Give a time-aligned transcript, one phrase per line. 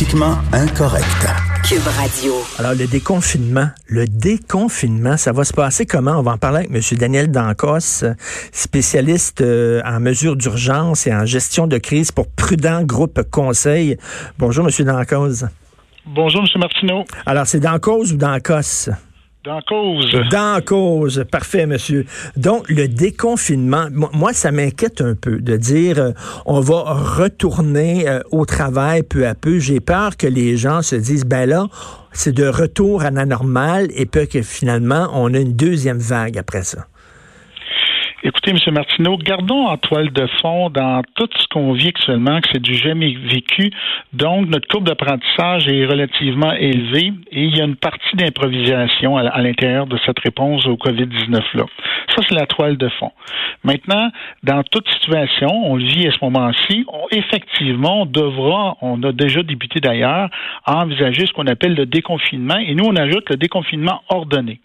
[0.00, 1.28] Politiquement incorrect.
[1.62, 2.32] Cube Radio.
[2.58, 6.12] Alors, le déconfinement, le déconfinement, ça va se passer comment?
[6.12, 6.98] On va en parler avec M.
[6.98, 8.06] Daniel Dancos,
[8.50, 13.98] spécialiste euh, en mesures d'urgence et en gestion de crise pour Prudent Groupe Conseil.
[14.38, 14.86] Bonjour, M.
[14.86, 15.44] Dancos.
[16.06, 16.60] Bonjour, M.
[16.60, 17.04] Martineau.
[17.26, 18.88] Alors, c'est Dancos ou Dancos?
[19.42, 20.14] Dans cause.
[20.30, 21.24] Dans cause.
[21.30, 22.04] Parfait, monsieur.
[22.36, 26.10] Donc, le déconfinement, moi, ça m'inquiète un peu de dire euh,
[26.44, 29.58] on va retourner euh, au travail peu à peu.
[29.58, 31.68] J'ai peur que les gens se disent, ben là,
[32.12, 36.36] c'est de retour à la normale et peut que finalement, on a une deuxième vague
[36.36, 36.86] après ça.
[38.22, 38.74] Écoutez, M.
[38.74, 42.74] Martineau, gardons en toile de fond dans tout ce qu'on vit actuellement que c'est du
[42.74, 43.70] jamais vécu.
[44.12, 49.40] Donc, notre courbe d'apprentissage est relativement élevée et il y a une partie d'improvisation à
[49.40, 51.64] l'intérieur de cette réponse au COVID-19-là.
[52.14, 53.10] Ça, c'est la toile de fond.
[53.64, 54.10] Maintenant,
[54.42, 59.42] dans toute situation, on le vit à ce moment-ci, effectivement, on devra, on a déjà
[59.42, 60.28] débuté d'ailleurs,
[60.66, 64.60] envisager ce qu'on appelle le déconfinement et nous, on ajoute le déconfinement ordonné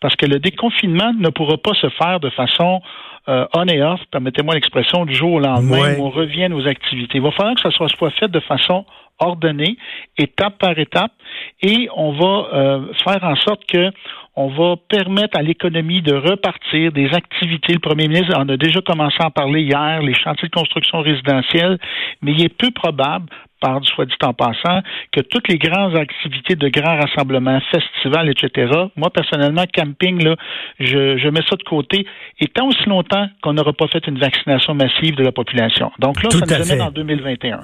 [0.00, 2.80] parce que le déconfinement ne pourra pas se faire de façon
[3.28, 7.18] euh, on et off, permettez-moi l'expression, du jour au lendemain, où on revient aux activités.
[7.18, 8.84] Il va falloir que ça soit, soit fait de façon
[9.18, 9.76] ordonnée,
[10.16, 11.12] étape par étape,
[11.60, 13.90] et on va euh, faire en sorte que
[14.38, 17.72] on va permettre à l'économie de repartir des activités.
[17.72, 21.00] Le premier ministre en a déjà commencé à en parler hier, les chantiers de construction
[21.00, 21.78] résidentielle,
[22.20, 26.56] mais il est peu probable par soit dit en passant, que toutes les grandes activités
[26.56, 30.36] de grands rassemblements, festivals, etc., moi, personnellement, camping, là,
[30.78, 32.06] je, je mets ça de côté,
[32.40, 35.90] et tant aussi longtemps qu'on n'aura pas fait une vaccination massive de la population.
[35.98, 37.60] Donc là, ça nous amène en 2021.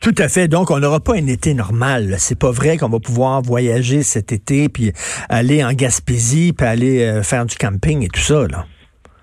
[0.00, 0.48] Tout à fait.
[0.48, 2.16] Donc, on n'aura pas un été normal.
[2.18, 4.92] C'est pas vrai qu'on va pouvoir voyager cet été, puis
[5.28, 8.66] aller en Gaspésie, puis aller euh, faire du camping et tout ça, là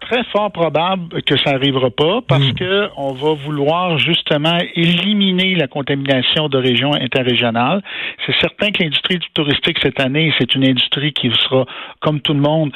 [0.09, 2.53] très fort probable que ça n'arrivera pas parce qu'on hmm.
[2.53, 7.81] que on va vouloir justement éliminer la contamination de régions interrégionales.
[8.25, 11.66] C'est certain que l'industrie touristique cette année, c'est une industrie qui sera,
[12.00, 12.72] comme tout le monde,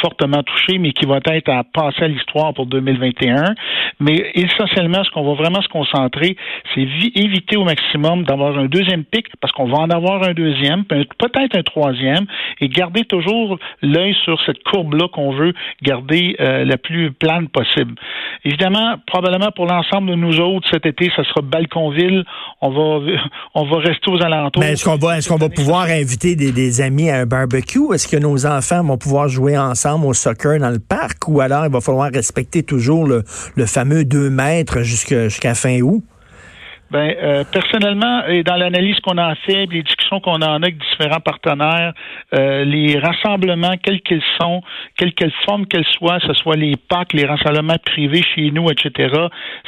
[0.00, 3.54] fortement touchée, mais qui va être à passer à l'histoire pour 2021.
[4.00, 6.36] Mais essentiellement, ce qu'on va vraiment se concentrer,
[6.74, 10.84] c'est éviter au maximum d'avoir un deuxième pic, parce qu'on va en avoir un deuxième,
[10.84, 12.26] peut-être un troisième,
[12.60, 15.52] et garder toujours l'œil sur cette courbe-là qu'on veut
[15.82, 17.94] garder euh, la plus plane possible.
[18.44, 22.24] Évidemment, probablement pour l'ensemble de nous autres cet été, ça sera Balconville.
[22.60, 23.12] On va
[23.54, 24.62] on va rester aux alentours.
[24.62, 27.94] Mais est-ce qu'on va est-ce qu'on va pouvoir inviter des, amis à un barbecue?
[27.94, 31.28] Est-ce que nos enfants vont pouvoir jouer ensemble au soccer dans le parc?
[31.28, 33.22] Ou alors il va falloir respecter toujours le,
[33.66, 36.02] fameux 2 mètres jusqu'à fin août?
[36.94, 40.78] Ben, euh, personnellement, et dans l'analyse qu'on a fait, les discussions qu'on en a avec
[40.78, 41.92] différents partenaires,
[42.36, 44.62] euh, les rassemblements, quels qu'ils sont,
[44.96, 49.12] quelle quelle forme qu'elles soient, ce soit les PAC, les rassemblements privés chez nous, etc.,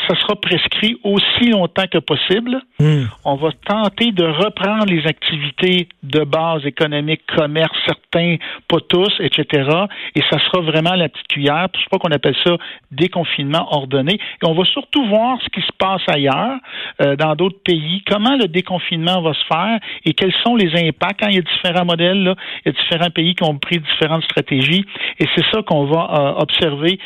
[0.06, 2.60] ça sera prescrit aussi longtemps que possible.
[2.78, 3.06] Hmm.
[3.24, 8.36] On va tenter de reprendre les activités de base économique, commerce, certains,
[8.68, 9.68] pas tous, etc.
[10.14, 11.66] Et ça sera vraiment la petite cuillère.
[11.74, 12.56] C'est pas qu'on appelle ça
[12.92, 14.14] déconfinement ordonné.
[14.14, 16.58] Et on va surtout voir ce qui se passe ailleurs.
[17.02, 21.20] Euh, dans d'autres pays, comment le déconfinement va se faire et quels sont les impacts?
[21.20, 22.34] Quand il y a différents modèles, là,
[22.64, 24.84] il y a différents pays qui ont pris différentes stratégies
[25.18, 26.98] et c'est ça qu'on va euh, observer.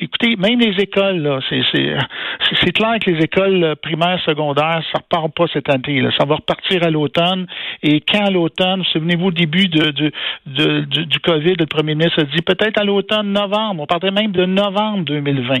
[0.00, 5.46] Écoutez, même les écoles, là, c'est clair que les écoles primaires, secondaires, ça repart pas
[5.52, 6.00] cette année.
[6.00, 6.10] Là.
[6.18, 7.46] Ça va repartir à l'automne
[7.82, 9.90] et quand à l'automne, souvenez-vous au début de,
[10.46, 13.82] de, du COVID, le premier ministre a dit peut-être à l'automne, novembre.
[13.82, 15.54] On parlait même de novembre 2020.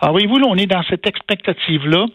[0.00, 2.06] Alors voyez-vous, là, on est dans cette expectative-là,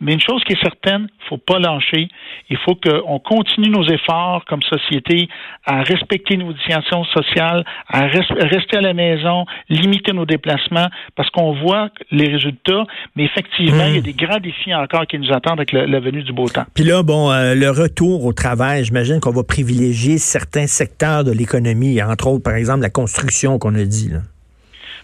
[0.00, 2.08] mais une chose qui est certaine, certaine, il faut pas lâcher.
[2.50, 5.28] Il faut qu'on continue nos efforts comme société
[5.64, 11.54] à respecter nos distinctions sociales, à rester à la maison, limiter nos déplacements, parce qu'on
[11.54, 12.84] voit les résultats,
[13.16, 14.02] mais effectivement, il y a hmm.
[14.02, 16.64] des grands défis encore qui nous attendent avec la, venue du beau temps.
[16.74, 21.32] Puis là, bon, euh, le retour au travail, j'imagine qu'on va privilégier certains secteurs de
[21.32, 24.10] l'économie, entre autres, par exemple, la construction qu'on a dit.
[24.10, 24.18] Là.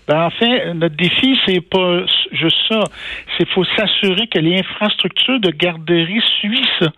[0.09, 2.01] Ben, en fait, notre défi, c'est pas
[2.33, 2.81] juste ça.
[3.37, 6.89] C'est faut s'assurer que les infrastructures de garderie suivent ça.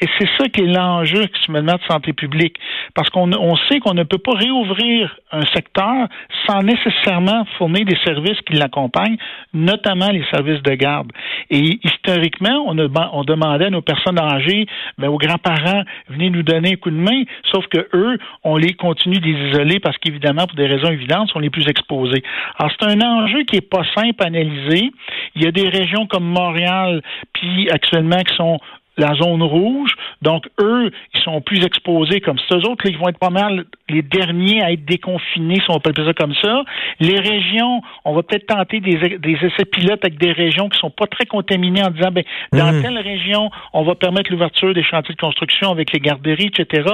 [0.00, 2.56] Et c'est ça qui est l'enjeu actuellement de santé publique.
[2.94, 6.08] Parce qu'on on sait qu'on ne peut pas réouvrir un secteur
[6.46, 9.16] sans nécessairement fournir des services qui l'accompagnent,
[9.54, 11.10] notamment les services de garde.
[11.50, 14.66] Et historiquement, on, a, on demandait à nos personnes âgées,
[14.98, 18.74] ben, aux grands-parents, venez nous donner un coup de main, sauf que eux, on les
[18.74, 22.22] continue d'isoler parce qu'évidemment, pour des raisons évidentes, sont les plus exposés.
[22.62, 24.92] Alors, c'est un enjeu qui est pas simple à analyser.
[25.34, 28.60] Il y a des régions comme Montréal, puis actuellement, qui sont
[28.96, 29.92] la zone rouge.
[30.20, 32.56] Donc, eux, ils sont plus exposés comme ça.
[32.56, 35.90] Eux autres, ils vont être pas mal les derniers à être déconfinés, si on peut
[35.90, 36.62] appeler ça comme ça.
[37.00, 41.06] Les régions, on va peut-être tenter des, essais pilotes avec des régions qui sont pas
[41.06, 42.82] très contaminées en disant, ben, dans mmh.
[42.82, 46.88] telle région, on va permettre l'ouverture des chantiers de construction avec les garderies, etc.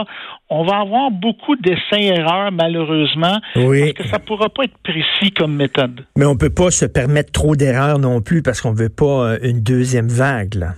[0.49, 3.81] On va avoir beaucoup d'essais-erreurs, malheureusement, oui.
[3.81, 6.05] parce que ça pourra pas être précis comme méthode.
[6.17, 9.39] Mais on peut pas se permettre trop d'erreurs non plus parce qu'on veut pas euh,
[9.43, 10.75] une deuxième vague, là.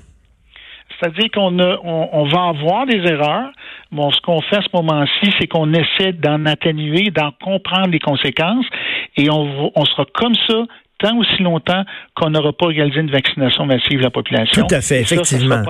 [1.00, 3.50] C'est-à-dire qu'on on, va avoir des erreurs.
[3.90, 7.98] Bon, ce qu'on fait à ce moment-ci, c'est qu'on essaie d'en atténuer, d'en comprendre les
[7.98, 8.66] conséquences,
[9.16, 10.64] et on, on sera comme ça
[11.00, 11.82] tant aussi longtemps
[12.14, 14.66] qu'on n'aura pas réalisé une vaccination massive de la population.
[14.66, 15.62] Tout à fait, effectivement.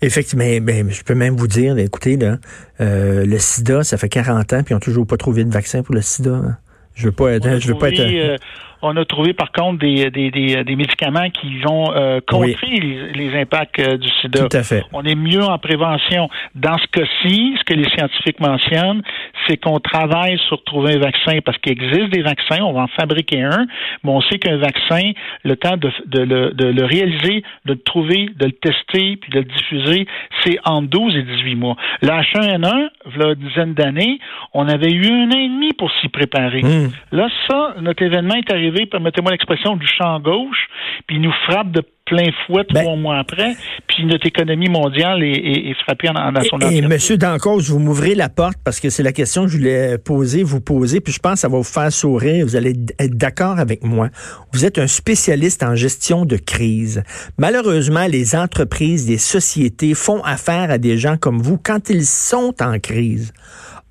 [0.00, 2.36] Effectivement, mais, je peux même vous dire, écoutez, là,
[2.80, 5.82] euh, le sida, ça fait 40 ans, puis ils n'ont toujours pas trouvé de vaccin
[5.82, 6.30] pour le sida.
[6.30, 6.56] Hein.
[6.94, 7.58] Je veux pas être.
[7.58, 8.00] Je veux pas être.
[8.00, 8.36] Euh,
[8.82, 13.12] on a trouvé par contre des, des, des, des médicaments qui vont euh, contrer les,
[13.12, 14.48] les, impacts euh, du sida.
[14.48, 14.84] Tout à fait.
[14.92, 16.28] On est mieux en prévention.
[16.56, 19.02] Dans ce cas-ci, ce que les scientifiques mentionnent,
[19.46, 22.88] c'est qu'on travaille sur trouver un vaccin parce qu'il existe des vaccins, on va en
[22.88, 23.66] fabriquer un,
[24.02, 25.12] mais on sait qu'un vaccin,
[25.44, 29.30] le temps de, de, le, de le réaliser, de le trouver, de le tester, puis
[29.30, 30.06] de le diffuser,
[30.44, 31.76] c'est entre 12 et 18 mois.
[32.02, 34.18] L'H1N1, il y a une dizaine d'années,
[34.54, 36.62] on avait eu un an et demi pour s'y préparer.
[36.62, 36.90] Hmm.
[37.12, 40.68] Là, ça, notre événement est arrivé permettez-moi l'expression, du champ gauche,
[41.06, 43.54] puis il nous frappe de plein fouet ben trois mois après,
[43.86, 48.14] puis notre économie mondiale est, frappée en, en son Et, et Monsieur Dancos, vous m'ouvrez
[48.14, 51.20] la porte parce que c'est la question que je voulais poser, vous poser, puis je
[51.20, 54.08] pense que ça va vous faire sourire, vous allez être d'accord avec moi.
[54.52, 57.02] Vous êtes un spécialiste en gestion de crise.
[57.38, 62.54] Malheureusement, les entreprises, les sociétés font affaire à des gens comme vous quand ils sont
[62.60, 63.32] en crise.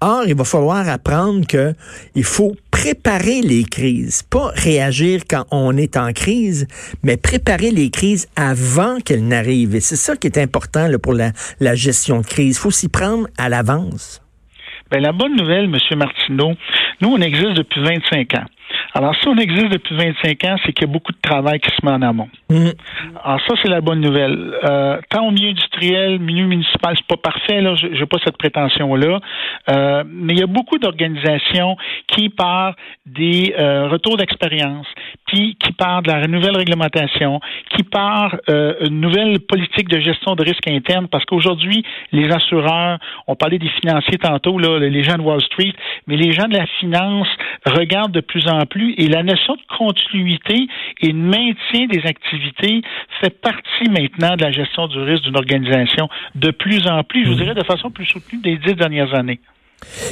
[0.02, 1.74] Or, il va falloir apprendre que
[2.16, 6.68] il faut préparer les crises, pas réagir quand on est en crise,
[7.04, 9.76] mais préparer les crises avant qu'elles n'arrivent.
[9.76, 11.32] Et c'est ça qui est important là, pour la,
[11.76, 12.58] gestion de crise.
[12.58, 14.20] Il faut s'y prendre à l'avance.
[14.90, 15.78] Ben, la bonne nouvelle, M.
[15.96, 16.54] Martineau,
[17.02, 18.46] nous, on existe depuis 25 ans.
[18.94, 21.70] Alors, si on existe depuis 25 ans, c'est qu'il y a beaucoup de travail qui
[21.70, 22.30] se met en amont.
[22.50, 22.70] Mm.
[23.24, 24.54] Alors, ça, c'est la bonne nouvelle.
[24.64, 29.20] Euh, tant au milieu industriel, milieu municipal, c'est pas parfait, là, j'ai pas cette prétention-là.
[29.70, 31.78] Euh, mais il y a beaucoup d'organisations
[32.08, 34.88] qui, par des euh, retours d'expérience,
[35.32, 37.40] puis qui partent de la nouvelle réglementation,
[37.76, 43.00] qui par euh, une nouvelle politique de gestion de risque interne, parce qu'aujourd'hui, les assureurs,
[43.28, 45.74] on parlait des financiers tantôt, là, les gens de Wall Street,
[46.08, 47.28] mais les gens de la finance
[47.66, 50.68] regardent de plus en plus et la notion de continuité
[51.02, 52.82] et de maintien des activités
[53.22, 57.30] fait partie maintenant de la gestion du risque d'une organisation de plus en plus, je
[57.30, 57.38] vous mmh.
[57.38, 59.40] dirais de façon plus soutenue des dix dernières années.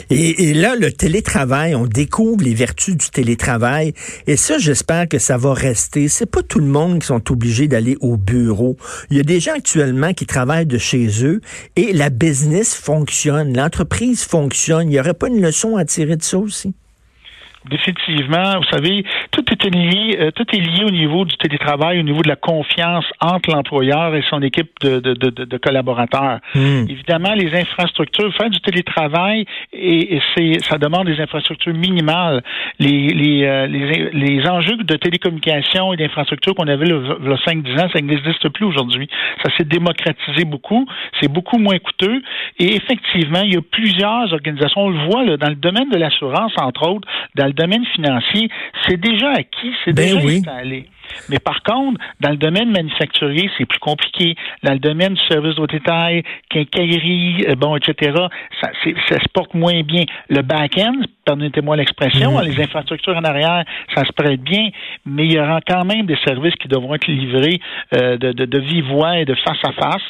[0.09, 3.93] Et, là, le télétravail, on découvre les vertus du télétravail.
[4.27, 6.07] Et ça, j'espère que ça va rester.
[6.07, 8.77] C'est pas tout le monde qui sont obligés d'aller au bureau.
[9.09, 11.41] Il y a des gens actuellement qui travaillent de chez eux
[11.75, 14.87] et la business fonctionne, l'entreprise fonctionne.
[14.87, 16.73] Il n'y aurait pas une leçon à tirer de ça aussi?
[17.69, 22.03] Définitivement, vous savez, tout est lié, euh, tout est lié au niveau du télétravail, au
[22.03, 26.39] niveau de la confiance entre l'employeur et son équipe de, de, de, de collaborateurs.
[26.55, 26.85] Hmm.
[26.89, 32.41] Évidemment, les infrastructures, faire du télétravail, et, et c'est, ça demande des infrastructures minimales.
[32.79, 37.81] Les, les, euh, les, les, enjeux de télécommunication et d'infrastructures qu'on avait le, le 5-10
[37.81, 39.07] ans, ça n'existe plus aujourd'hui.
[39.43, 40.87] Ça s'est démocratisé beaucoup,
[41.19, 42.21] c'est beaucoup moins coûteux,
[42.57, 45.97] et effectivement, il y a plusieurs organisations, on le voit là, dans le domaine de
[45.97, 48.49] l'assurance, entre autres, dans le domaine financier,
[48.87, 50.85] c'est déjà acquis, c'est ben déjà installé.
[51.29, 54.35] Mais par contre, dans le domaine manufacturier, c'est plus compliqué.
[54.63, 58.11] Dans le domaine du service au détail, quincaillerie, euh, bon, etc.,
[58.61, 58.69] ça,
[59.07, 60.03] ça se porte moins bien.
[60.29, 62.47] Le back-end, permettez-moi l'expression, mhm.
[62.47, 63.63] les infrastructures en arrière,
[63.93, 64.69] ça se prête bien,
[65.05, 67.59] mais il y aura quand même des services qui devront être livrés
[67.93, 70.01] euh, de, de, de vive voix et de face à face.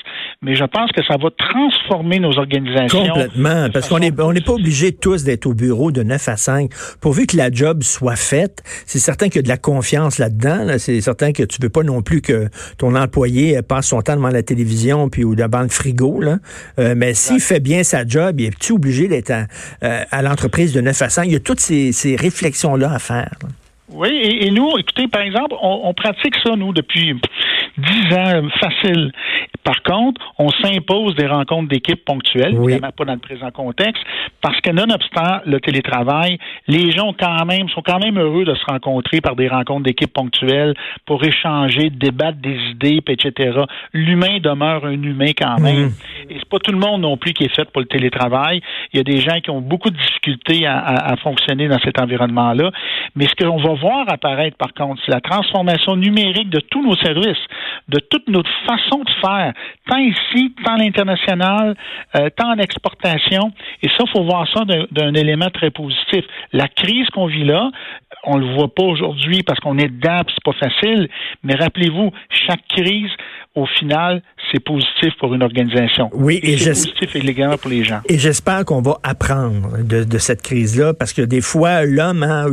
[0.42, 3.06] Mais je pense que ça va transformer nos organisations.
[3.08, 6.38] Complètement, parce qu'on n'est on n'est pas obligé tous d'être au bureau de 9 à
[6.38, 6.72] 5.
[7.02, 10.64] Pourvu que la job soit faite, c'est certain qu'il y a de la confiance là-dedans.
[10.64, 14.16] Là c'est certain que tu veux pas non plus que ton employé passe son temps
[14.16, 16.20] devant la télévision puis ou devant le frigo.
[16.20, 16.38] Là.
[16.80, 19.46] Euh, mais s'il fait bien sa job, il est tu obligé d'être à,
[19.84, 21.26] euh, à l'entreprise de 9 à 5?
[21.26, 23.32] Il y a toutes ces, ces réflexions-là à faire.
[23.92, 24.10] Oui,
[24.42, 27.20] et, nous, écoutez, par exemple, on, pratique ça, nous, depuis
[27.78, 29.12] dix ans, facile.
[29.64, 34.04] Par contre, on s'impose des rencontres d'équipe ponctuelles, évidemment pas dans le présent contexte,
[34.42, 36.38] parce que nonobstant le télétravail,
[36.68, 40.14] les gens quand même, sont quand même heureux de se rencontrer par des rencontres d'équipe
[40.14, 40.74] ponctuelles
[41.06, 43.60] pour échanger, débattre des idées, etc.
[43.94, 45.88] L'humain demeure un humain quand même.
[45.88, 45.92] Mhm.
[46.30, 48.62] Et c'est pas tout le monde non plus qui est fait pour le télétravail.
[48.94, 52.00] Il y a des gens qui ont beaucoup de difficultés à, à fonctionner dans cet
[52.00, 52.72] environnement-là.
[53.16, 56.96] Mais ce qu'on va voir apparaître, par contre, c'est la transformation numérique de tous nos
[56.96, 57.44] services,
[57.88, 59.49] de toute notre façon de faire,
[59.88, 61.76] tant ici, tant à l'international,
[62.16, 63.52] euh, tant en exportation.
[63.82, 66.26] Et ça, il faut voir ça d'un élément très positif.
[66.54, 67.70] La crise qu'on vit là,
[68.24, 71.10] on le voit pas aujourd'hui parce qu'on est dedans, c'est pas facile.
[71.44, 73.12] Mais rappelez-vous, chaque crise,
[73.56, 76.10] au final, c'est positif pour une organisation.
[76.14, 78.02] Oui, et, c'est positif également pour les gens.
[78.08, 82.46] Et j'espère qu'on va apprendre de, cette crise-là, parce que des fois, l'homme, hein,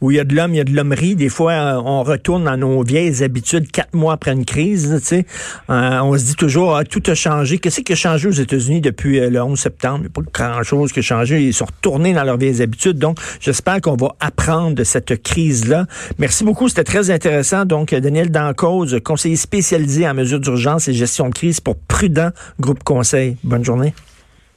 [0.00, 1.16] où il y a de l'homme, il y a de l'hommerie.
[1.16, 5.00] Des fois, euh, on retourne dans nos vieilles habitudes quatre mois après une crise.
[5.00, 5.26] Tu sais,
[5.70, 7.56] euh, on se dit toujours, ah, tout a changé.
[7.56, 10.00] Qu'est-ce qui a changé aux États-Unis depuis euh, le 11 septembre?
[10.00, 11.42] Il n'y a pas grand-chose qui a changé.
[11.42, 12.98] Ils sont retournés dans leurs vieilles habitudes.
[12.98, 15.86] Donc, j'espère qu'on va apprendre de cette crise-là.
[16.18, 17.64] Merci beaucoup, c'était très intéressant.
[17.64, 22.28] Donc, Daniel Dancause, conseiller spécialisé en mesures d'urgence et gestion de crise pour Prudent
[22.60, 23.38] Groupe Conseil.
[23.42, 23.94] Bonne journée.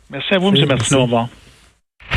[0.10, 0.65] Merci à vous, M.
[0.65, 1.00] Martineau.
[1.00, 1.29] Au revoir.